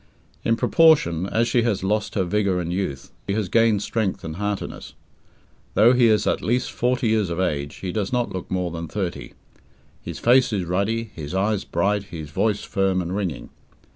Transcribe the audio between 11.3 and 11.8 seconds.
eyes